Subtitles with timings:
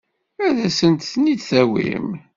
[0.45, 2.07] Ad asent-ten-id-tawim?